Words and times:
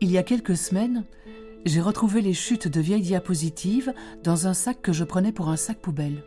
Il 0.00 0.12
y 0.12 0.18
a 0.18 0.22
quelques 0.22 0.56
semaines, 0.56 1.04
j'ai 1.64 1.80
retrouvé 1.80 2.20
les 2.20 2.34
chutes 2.34 2.68
de 2.68 2.80
vieilles 2.80 3.02
diapositives 3.02 3.92
dans 4.22 4.46
un 4.46 4.54
sac 4.54 4.80
que 4.80 4.92
je 4.92 5.04
prenais 5.04 5.32
pour 5.32 5.48
un 5.48 5.56
sac 5.56 5.78
poubelle. 5.78 6.22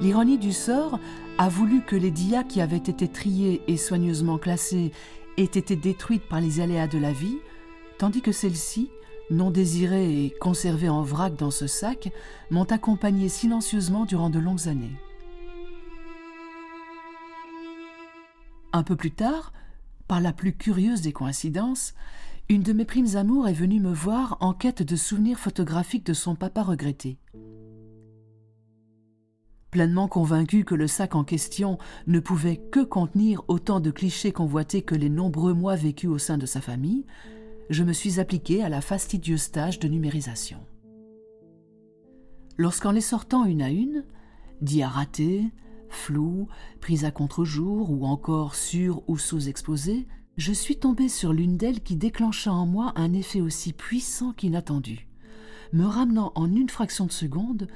L'ironie 0.00 0.38
du 0.38 0.52
sort 0.52 0.98
a 1.38 1.48
voulu 1.48 1.82
que 1.82 1.96
les 1.96 2.10
dias 2.10 2.44
qui 2.44 2.60
avaient 2.60 2.76
été 2.76 3.08
triées 3.08 3.62
et 3.68 3.76
soigneusement 3.76 4.38
classées 4.38 4.92
aient 5.36 5.42
été 5.44 5.76
détruites 5.76 6.26
par 6.28 6.40
les 6.40 6.60
aléas 6.60 6.86
de 6.86 6.98
la 6.98 7.12
vie, 7.12 7.38
tandis 7.98 8.22
que 8.22 8.32
celles-ci, 8.32 8.90
non 9.30 9.50
désirées 9.50 10.24
et 10.24 10.34
conservées 10.40 10.88
en 10.88 11.02
vrac 11.02 11.36
dans 11.36 11.50
ce 11.50 11.66
sac, 11.66 12.12
m'ont 12.50 12.64
accompagné 12.64 13.28
silencieusement 13.28 14.04
durant 14.04 14.30
de 14.30 14.38
longues 14.38 14.68
années. 14.68 14.96
Un 18.72 18.82
peu 18.82 18.96
plus 18.96 19.12
tard, 19.12 19.52
par 20.08 20.20
la 20.20 20.32
plus 20.32 20.52
curieuse 20.52 21.00
des 21.00 21.12
coïncidences, 21.12 21.94
une 22.48 22.62
de 22.62 22.72
mes 22.72 22.84
primes 22.84 23.16
amours 23.16 23.48
est 23.48 23.54
venue 23.54 23.80
me 23.80 23.92
voir 23.92 24.36
en 24.40 24.52
quête 24.52 24.82
de 24.82 24.96
souvenirs 24.96 25.38
photographiques 25.38 26.06
de 26.06 26.12
son 26.12 26.34
papa 26.34 26.62
regretté. 26.62 27.18
Pleinement 29.70 30.08
convaincu 30.08 30.64
que 30.64 30.74
le 30.74 30.86
sac 30.86 31.14
en 31.14 31.24
question 31.24 31.78
ne 32.06 32.20
pouvait 32.20 32.58
que 32.70 32.80
contenir 32.80 33.42
autant 33.48 33.80
de 33.80 33.90
clichés 33.90 34.30
convoités 34.30 34.82
que 34.82 34.94
les 34.94 35.08
nombreux 35.08 35.54
mois 35.54 35.74
vécus 35.74 36.10
au 36.10 36.18
sein 36.18 36.36
de 36.36 36.46
sa 36.46 36.60
famille, 36.60 37.06
je 37.70 37.84
me 37.84 37.92
suis 37.92 38.20
appliqué 38.20 38.62
à 38.62 38.68
la 38.68 38.80
fastidieuse 38.80 39.50
tâche 39.50 39.78
de 39.78 39.88
numérisation. 39.88 40.58
Lorsqu'en 42.56 42.92
les 42.92 43.00
sortant 43.00 43.44
une 43.44 43.62
à 43.62 43.70
une, 43.70 44.04
dit 44.60 44.82
à 44.82 44.88
rater, 44.88 45.44
flou, 45.88 46.48
prise 46.80 47.04
à 47.04 47.10
contre-jour 47.10 47.90
ou 47.90 48.06
encore 48.06 48.54
sur 48.54 49.02
ou 49.08 49.18
sous-exposée, 49.18 50.06
je 50.36 50.52
suis 50.52 50.76
tombé 50.76 51.08
sur 51.08 51.32
l'une 51.32 51.56
d'elles 51.56 51.80
qui 51.80 51.96
déclencha 51.96 52.52
en 52.52 52.66
moi 52.66 52.92
un 52.96 53.12
effet 53.12 53.40
aussi 53.40 53.72
puissant 53.72 54.32
qu'inattendu, 54.32 55.08
me 55.72 55.84
ramenant 55.84 56.32
en 56.34 56.52
une 56.52 56.68
fraction 56.68 57.06
de 57.06 57.12
seconde 57.12 57.68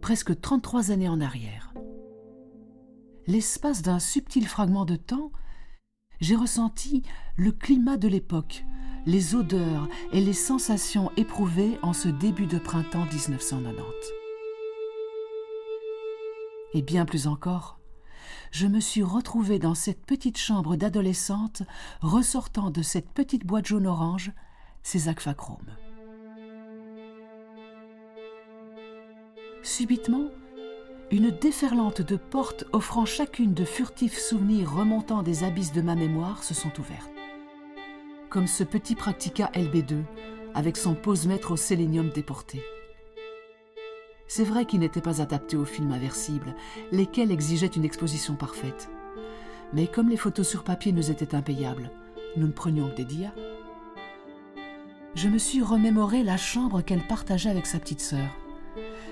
presque 0.00 0.40
33 0.40 0.92
années 0.92 1.08
en 1.08 1.20
arrière. 1.20 1.74
L'espace 3.26 3.82
d'un 3.82 3.98
subtil 3.98 4.46
fragment 4.46 4.84
de 4.84 4.94
temps, 4.94 5.32
j'ai 6.20 6.36
ressenti 6.36 7.02
le 7.36 7.50
climat 7.50 7.96
de 7.96 8.06
l'époque, 8.06 8.64
les 9.06 9.36
odeurs 9.36 9.88
et 10.12 10.20
les 10.20 10.32
sensations 10.32 11.10
éprouvées 11.16 11.78
en 11.82 11.92
ce 11.92 12.08
début 12.08 12.46
de 12.46 12.58
printemps 12.58 13.06
1990. 13.06 13.84
Et 16.74 16.82
bien 16.82 17.04
plus 17.04 17.28
encore, 17.28 17.78
je 18.50 18.66
me 18.66 18.80
suis 18.80 19.02
retrouvée 19.02 19.58
dans 19.58 19.74
cette 19.74 20.04
petite 20.04 20.38
chambre 20.38 20.76
d'adolescente 20.76 21.62
ressortant 22.00 22.70
de 22.70 22.82
cette 22.82 23.10
petite 23.10 23.46
boîte 23.46 23.66
jaune-orange, 23.66 24.32
ces 24.82 25.08
aquaphromes. 25.08 25.76
Subitement, 29.62 30.28
une 31.12 31.30
déferlante 31.30 32.02
de 32.02 32.16
portes 32.16 32.64
offrant 32.72 33.04
chacune 33.04 33.54
de 33.54 33.64
furtifs 33.64 34.18
souvenirs 34.18 34.72
remontant 34.72 35.22
des 35.22 35.44
abysses 35.44 35.72
de 35.72 35.82
ma 35.82 35.94
mémoire 35.94 36.42
se 36.42 36.54
sont 36.54 36.72
ouvertes. 36.80 37.15
Comme 38.36 38.46
ce 38.46 38.64
petit 38.64 38.94
Practica 38.94 39.50
LB2 39.54 40.02
avec 40.52 40.76
son 40.76 40.94
pose-mètre 40.94 41.52
au 41.52 41.56
sélénium 41.56 42.10
déporté. 42.10 42.62
C'est 44.28 44.44
vrai 44.44 44.66
qu'il 44.66 44.80
n'était 44.80 45.00
pas 45.00 45.22
adapté 45.22 45.56
aux 45.56 45.64
films 45.64 45.92
inversibles, 45.92 46.54
lesquels 46.92 47.32
exigeaient 47.32 47.66
une 47.66 47.86
exposition 47.86 48.34
parfaite. 48.34 48.90
Mais 49.72 49.86
comme 49.86 50.10
les 50.10 50.18
photos 50.18 50.46
sur 50.46 50.64
papier 50.64 50.92
nous 50.92 51.10
étaient 51.10 51.34
impayables, 51.34 51.90
nous 52.36 52.46
ne 52.46 52.52
prenions 52.52 52.90
que 52.90 52.96
des 52.96 53.06
dias. 53.06 53.32
Je 55.14 55.30
me 55.30 55.38
suis 55.38 55.62
remémoré 55.62 56.22
la 56.22 56.36
chambre 56.36 56.82
qu'elle 56.82 57.06
partageait 57.06 57.48
avec 57.48 57.64
sa 57.64 57.78
petite 57.78 58.02
sœur. 58.02 58.28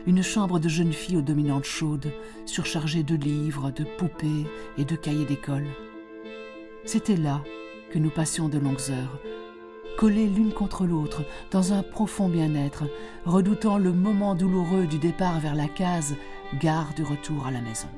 Une 0.07 0.23
chambre 0.23 0.59
de 0.59 0.69
jeune 0.69 0.93
fille 0.93 1.17
aux 1.17 1.23
dominantes 1.23 1.65
chaudes, 1.65 2.13
surchargée 2.45 3.05
de 3.05 3.15
livres, 3.15 3.71
de 3.71 3.85
poupées 3.85 4.47
et 4.77 4.85
de 4.85 4.97
cahiers 4.97 5.25
d'école. 5.25 5.69
C'était 6.85 7.17
là 7.17 7.43
nous 7.99 8.11
passions 8.11 8.49
de 8.49 8.59
longues 8.59 8.91
heures, 8.91 9.19
collées 9.97 10.29
l'une 10.29 10.53
contre 10.53 10.87
l'autre, 10.87 11.23
dans 11.51 11.73
un 11.73 11.83
profond 11.83 12.29
bien-être, 12.29 12.85
redoutant 13.25 13.79
le 13.79 13.93
moment 13.93 14.35
douloureux 14.35 14.87
du 14.87 14.99
départ 14.99 15.41
vers 15.41 15.55
la 15.55 15.69
case, 15.69 16.17
gare 16.61 16.95
du 16.95 17.03
retour 17.03 17.47
à 17.47 17.51
la 17.51 17.61
maison. 17.61 17.89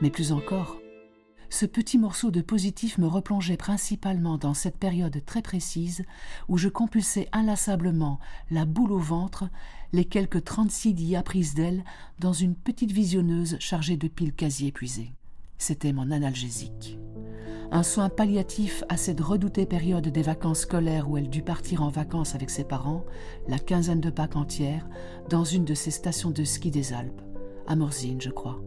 Mais 0.00 0.10
plus 0.10 0.32
encore, 0.32 0.78
ce 1.48 1.66
petit 1.66 1.98
morceau 1.98 2.30
de 2.30 2.40
positif 2.40 2.98
me 2.98 3.06
replongeait 3.06 3.56
principalement 3.56 4.38
dans 4.38 4.54
cette 4.54 4.76
période 4.76 5.24
très 5.24 5.42
précise 5.42 6.04
où 6.48 6.58
je 6.58 6.68
compulsais 6.68 7.28
inlassablement, 7.32 8.18
la 8.50 8.64
boule 8.64 8.92
au 8.92 8.98
ventre, 8.98 9.48
les 9.92 10.04
quelques 10.04 10.44
trente-six 10.44 10.92
dias 10.94 11.22
prises 11.22 11.54
d'elle 11.54 11.84
dans 12.18 12.32
une 12.32 12.54
petite 12.54 12.92
visionneuse 12.92 13.56
chargée 13.60 13.96
de 13.96 14.08
piles 14.08 14.34
quasi 14.34 14.66
épuisées. 14.66 15.12
C'était 15.58 15.92
mon 15.92 16.10
analgésique. 16.10 16.98
Un 17.72 17.82
soin 17.82 18.08
palliatif 18.08 18.84
à 18.88 18.96
cette 18.96 19.20
redoutée 19.20 19.66
période 19.66 20.06
des 20.06 20.22
vacances 20.22 20.60
scolaires 20.60 21.10
où 21.10 21.16
elle 21.16 21.30
dut 21.30 21.42
partir 21.42 21.82
en 21.82 21.88
vacances 21.88 22.34
avec 22.34 22.50
ses 22.50 22.64
parents, 22.64 23.04
la 23.48 23.58
quinzaine 23.58 24.00
de 24.00 24.10
Pâques 24.10 24.36
entière, 24.36 24.88
dans 25.30 25.44
une 25.44 25.64
de 25.64 25.74
ces 25.74 25.90
stations 25.90 26.30
de 26.30 26.44
ski 26.44 26.70
des 26.70 26.92
Alpes, 26.92 27.22
à 27.66 27.74
Morzine, 27.74 28.20
je 28.20 28.30
crois. 28.30 28.60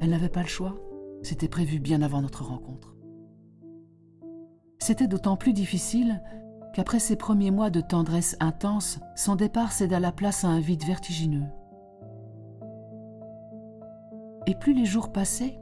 Elle 0.00 0.10
n'avait 0.10 0.30
pas 0.30 0.42
le 0.42 0.48
choix, 0.48 0.74
c'était 1.22 1.48
prévu 1.48 1.78
bien 1.78 2.02
avant 2.02 2.22
notre 2.22 2.44
rencontre. 2.44 2.96
C'était 4.78 5.06
d'autant 5.06 5.36
plus 5.36 5.52
difficile 5.52 6.20
qu'après 6.74 6.98
ces 6.98 7.16
premiers 7.16 7.50
mois 7.50 7.70
de 7.70 7.80
tendresse 7.80 8.36
intense, 8.40 8.98
son 9.14 9.36
départ 9.36 9.72
céda 9.72 10.00
la 10.00 10.12
place 10.12 10.44
à 10.44 10.48
un 10.48 10.60
vide 10.60 10.84
vertigineux. 10.84 11.46
Et 14.46 14.54
plus 14.54 14.74
les 14.74 14.86
jours 14.86 15.12
passaient, 15.12 15.58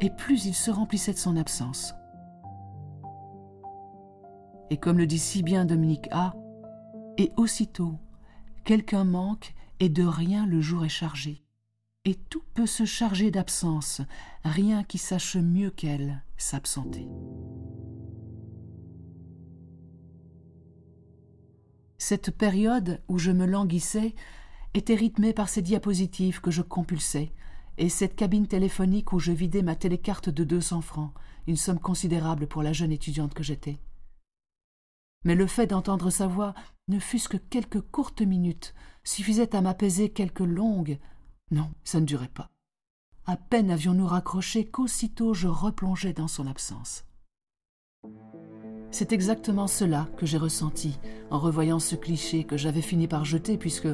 et 0.00 0.10
plus 0.10 0.44
il 0.44 0.54
se 0.54 0.70
remplissait 0.70 1.12
de 1.12 1.18
son 1.18 1.36
absence. 1.36 1.94
Et 4.70 4.76
comme 4.76 4.98
le 4.98 5.06
dit 5.06 5.18
si 5.18 5.42
bien 5.42 5.64
Dominique 5.64 6.08
A, 6.10 6.34
et 7.16 7.32
aussitôt, 7.36 7.94
quelqu'un 8.64 9.04
manque 9.04 9.54
et 9.80 9.88
de 9.88 10.04
rien 10.04 10.46
le 10.46 10.60
jour 10.60 10.84
est 10.84 10.90
chargé. 10.90 11.44
Et 12.06 12.14
tout 12.14 12.42
peut 12.52 12.66
se 12.66 12.84
charger 12.84 13.30
d'absence, 13.30 14.02
rien 14.44 14.84
qui 14.84 14.98
sache 14.98 15.36
mieux 15.36 15.70
qu'elle 15.70 16.22
s'absenter. 16.36 17.08
Cette 21.96 22.30
période 22.30 23.02
où 23.08 23.18
je 23.18 23.30
me 23.30 23.46
languissais 23.46 24.14
était 24.74 24.94
rythmée 24.94 25.32
par 25.32 25.48
ces 25.48 25.62
diapositives 25.62 26.42
que 26.42 26.50
je 26.50 26.60
compulsais, 26.60 27.32
et 27.78 27.88
cette 27.88 28.16
cabine 28.16 28.46
téléphonique 28.46 29.14
où 29.14 29.18
je 29.18 29.32
vidais 29.32 29.62
ma 29.62 29.74
télécarte 29.74 30.28
de 30.28 30.44
deux 30.44 30.60
cents 30.60 30.82
francs, 30.82 31.14
une 31.46 31.56
somme 31.56 31.78
considérable 31.78 32.46
pour 32.46 32.62
la 32.62 32.74
jeune 32.74 32.92
étudiante 32.92 33.32
que 33.32 33.42
j'étais. 33.42 33.78
Mais 35.24 35.34
le 35.34 35.46
fait 35.46 35.68
d'entendre 35.68 36.10
sa 36.10 36.26
voix, 36.26 36.52
ne 36.88 36.98
fût-ce 36.98 37.30
que 37.30 37.38
quelques 37.38 37.80
courtes 37.80 38.20
minutes, 38.20 38.74
suffisait 39.04 39.56
à 39.56 39.62
m'apaiser 39.62 40.10
quelques 40.10 40.40
longues. 40.40 40.98
Non, 41.50 41.70
ça 41.84 42.00
ne 42.00 42.06
durait 42.06 42.28
pas. 42.28 42.50
À 43.26 43.36
peine 43.36 43.70
avions-nous 43.70 44.06
raccroché 44.06 44.66
qu'aussitôt 44.66 45.34
je 45.34 45.48
replongeais 45.48 46.12
dans 46.12 46.28
son 46.28 46.46
absence. 46.46 47.04
C'est 48.90 49.12
exactement 49.12 49.66
cela 49.66 50.08
que 50.16 50.24
j'ai 50.24 50.38
ressenti 50.38 50.98
en 51.30 51.38
revoyant 51.38 51.80
ce 51.80 51.96
cliché 51.96 52.44
que 52.44 52.56
j'avais 52.56 52.82
fini 52.82 53.08
par 53.08 53.24
jeter 53.24 53.58
puisque 53.58 53.88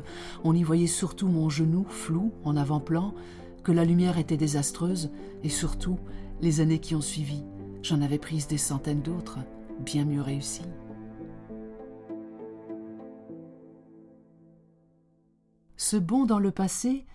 on 0.44 0.54
y 0.54 0.62
voyait 0.62 0.86
surtout 0.86 1.28
mon 1.28 1.48
genou 1.48 1.86
flou 1.88 2.32
en 2.44 2.56
avant-plan, 2.56 3.14
que 3.64 3.72
la 3.72 3.84
lumière 3.84 4.18
était 4.18 4.36
désastreuse, 4.36 5.10
et 5.42 5.48
surtout, 5.48 5.98
les 6.40 6.60
années 6.60 6.80
qui 6.80 6.94
ont 6.94 7.00
suivi, 7.00 7.44
j'en 7.82 8.02
avais 8.02 8.18
prise 8.18 8.46
des 8.46 8.58
centaines 8.58 9.02
d'autres, 9.02 9.38
bien 9.80 10.04
mieux 10.04 10.22
réussies. 10.22 10.68
Ce 15.76 15.96
bond 15.96 16.26
dans 16.26 16.38
le 16.38 16.50
passé 16.50 17.06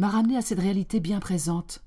m'a 0.00 0.08
ramené 0.08 0.36
à 0.36 0.42
cette 0.42 0.58
réalité 0.58 0.98
bien 0.98 1.20
présente, 1.20 1.84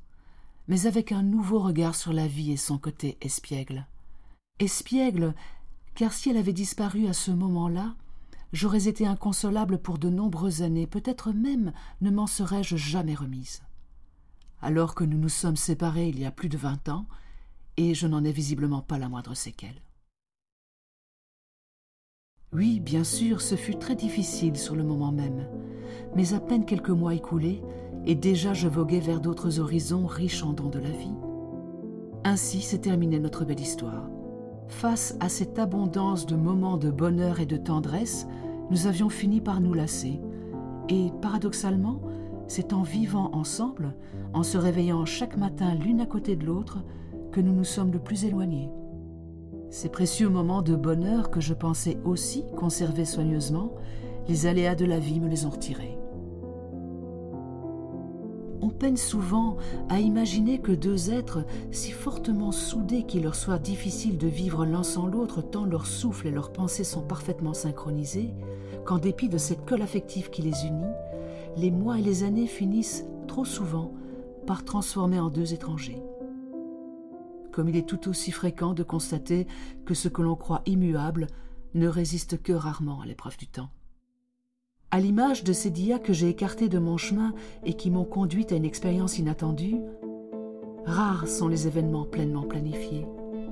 mais 0.69 0.86
avec 0.86 1.12
un 1.12 1.24
nouveau 1.24 1.60
regard 1.60 1.95
sur 1.95 2.13
la 2.13 2.27
vie 2.27 2.54
et 2.54 2.57
son 2.57 2.77
côté 2.77 3.18
espiègle. 3.19 3.86
Espiègle, 4.60 5.33
car 5.95 6.13
si 6.13 6.30
elle 6.30 6.38
avait 6.38 6.54
disparu 6.54 7.07
à 7.07 7.13
ce 7.13 7.31
moment-là, 7.31 7.95
j'aurais 8.54 8.88
été 8.88 9.06
inconsolable 9.06 9.80
pour 9.80 9.98
de 9.98 10.10
nombreuses 10.10 10.62
années, 10.62 10.88
peut-être 10.88 11.33
même 11.33 11.74
ne 12.00 12.12
m'en 12.12 12.27
serais-je 12.27 12.77
jamais 12.77 13.15
remise 13.15 13.63
alors 14.63 14.95
que 14.95 15.04
nous 15.04 15.18
nous 15.18 15.30
sommes 15.30 15.57
séparés 15.57 16.07
il 16.07 16.19
y 16.19 16.25
a 16.25 16.31
plus 16.31 16.48
de 16.48 16.57
vingt 16.57 16.88
ans, 16.88 17.06
et 17.75 17.94
je 17.94 18.07
n'en 18.07 18.24
ai 18.24 18.31
visiblement 18.31 18.81
pas 18.81 18.98
la 18.98 19.10
moindre 19.10 19.36
séquelle. 19.36 19.81
Oui, 22.54 22.80
bien 22.80 23.04
sûr, 23.04 23.42
ce 23.42 23.56
fut 23.56 23.77
très 23.77 23.95
difficile 23.95 24.56
sur 24.56 24.75
le 24.75 24.83
moment 24.83 25.12
même, 25.12 25.48
mais 26.15 26.33
à 26.33 26.39
peine 26.39 26.65
quelques 26.65 26.92
mois 26.92 27.13
écoulés, 27.13 27.62
et 28.05 28.15
déjà 28.15 28.53
je 28.53 28.67
voguais 28.67 29.00
vers 29.00 29.19
d'autres 29.19 29.59
horizons 29.59 30.05
riches 30.05 30.44
en 30.44 30.53
dons 30.53 30.69
de 30.69 30.79
la 30.79 30.89
vie. 30.89 31.15
Ainsi 32.23 32.61
s'est 32.61 32.79
terminée 32.79 33.19
notre 33.19 33.45
belle 33.45 33.59
histoire. 33.59 34.09
Face 34.67 35.15
à 35.19 35.29
cette 35.29 35.59
abondance 35.59 36.25
de 36.25 36.35
moments 36.35 36.77
de 36.77 36.89
bonheur 36.89 37.39
et 37.39 37.45
de 37.45 37.57
tendresse, 37.57 38.27
nous 38.69 38.88
avions 38.88 39.09
fini 39.09 39.41
par 39.41 39.61
nous 39.61 39.73
lasser. 39.73 40.21
Et 40.89 41.11
paradoxalement, 41.21 42.01
c'est 42.47 42.73
en 42.73 42.81
vivant 42.81 43.29
ensemble, 43.33 43.95
en 44.33 44.44
se 44.44 44.57
réveillant 44.57 45.05
chaque 45.05 45.38
matin 45.38 45.75
l'une 45.75 46.01
à 46.01 46.05
côté 46.05 46.35
de 46.35 46.45
l'autre, 46.45 46.79
que 47.31 47.41
nous 47.41 47.53
nous 47.53 47.63
sommes 47.63 47.91
le 47.91 48.00
plus 48.00 48.25
éloignés. 48.25 48.69
Ces 49.69 49.89
précieux 49.89 50.29
moments 50.29 50.61
de 50.61 50.75
bonheur 50.75 51.31
que 51.31 51.41
je 51.41 51.53
pensais 51.53 51.97
aussi 52.05 52.45
conserver 52.55 53.05
soigneusement, 53.05 53.73
les 54.27 54.45
aléas 54.45 54.75
de 54.75 54.85
la 54.85 55.00
vie 55.00 55.19
me 55.19 55.27
les 55.27 55.45
ont 55.45 55.50
retirés. 55.50 55.97
On 58.63 58.69
peine 58.69 58.95
souvent 58.95 59.57
à 59.89 60.00
imaginer 60.00 60.57
que 60.57 60.71
deux 60.71 61.12
êtres 61.12 61.45
si 61.71 61.92
fortement 61.92 62.54
soudés 62.54 63.04
qu'il 63.04 63.24
leur 63.24 63.36
soit 63.36 63.60
difficile 63.60 64.18
de 64.18 64.27
vivre 64.27 64.65
l'un 64.65 64.83
sans 64.83 65.06
l'autre 65.06 65.42
tant 65.42 65.65
leur 65.65 65.86
souffle 65.86 66.27
et 66.27 66.31
leurs 66.31 66.54
pensées 66.54 66.86
sont 66.86 67.01
parfaitement 67.01 67.54
synchronisés, 67.54 68.33
qu'en 68.86 69.00
dépit 69.00 69.27
de 69.27 69.38
cette 69.38 69.65
colle 69.65 69.81
affective 69.81 70.30
qui 70.30 70.44
les 70.44 70.65
unit, 70.65 70.94
les 71.57 71.71
mois 71.71 72.00
et 72.00 72.01
les 72.01 72.24
années 72.24 72.48
finissent 72.48 73.06
trop 73.27 73.44
souvent 73.44 73.94
par 74.48 74.63
transformer 74.63 75.19
en 75.19 75.30
deux 75.30 75.54
étrangers. 75.54 76.01
Comme 77.51 77.68
il 77.68 77.75
est 77.75 77.86
tout 77.86 78.07
aussi 78.07 78.31
fréquent 78.31 78.74
de 78.74 78.83
constater 78.83 79.45
que 79.86 79.94
ce 79.94 80.07
que 80.07 80.21
l'on 80.21 80.38
croit 80.38 80.62
immuable 80.68 81.27
ne 81.74 81.89
résiste 81.89 82.42
que 82.42 82.54
rarement 82.54 83.01
à 83.01 83.06
l'épreuve 83.06 83.36
du 83.36 83.48
temps. 83.48 83.71
À 84.93 84.99
l'image 84.99 85.43
de 85.43 85.53
ces 85.53 85.71
dias 85.71 85.97
que 85.97 86.13
j'ai 86.13 86.29
écartés 86.29 86.69
de 86.69 86.77
mon 86.77 86.97
chemin 86.97 87.33
et 87.65 87.73
qui 87.73 87.89
m'ont 87.89 88.05
conduite 88.05 88.51
à 88.51 88.55
une 88.55 88.63
expérience 88.63 89.17
inattendue, 89.17 89.77
rares 90.85 91.27
sont 91.27 91.47
les 91.47 91.65
événements 91.65 92.05
pleinement 92.05 92.43
planifiés, 92.43 93.07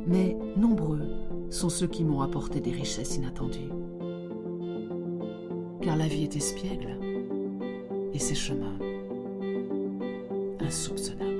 mais 0.06 0.38
nombreux 0.56 1.02
sont 1.50 1.70
ceux 1.70 1.88
qui 1.88 2.04
m'ont 2.04 2.22
apporté 2.22 2.60
des 2.60 2.70
richesses 2.70 3.16
inattendues. 3.16 3.72
Car 5.82 5.98
la 5.98 6.08
vie 6.08 6.26
est 6.26 6.36
espiègle 6.36 7.00
et 8.14 8.20
ses 8.20 8.36
chemins 8.36 8.78
insoupçonnables. 10.60 11.31